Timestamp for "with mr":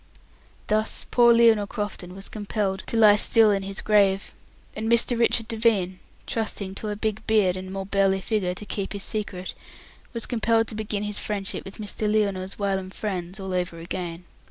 11.65-12.11